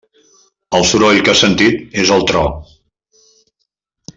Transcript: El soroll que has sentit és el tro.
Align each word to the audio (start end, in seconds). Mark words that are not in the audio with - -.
El 0.77 0.85
soroll 0.91 1.19
que 1.27 1.31
has 1.35 1.43
sentit 1.45 1.99
és 2.05 2.13
el 2.17 2.27
tro. 2.33 2.43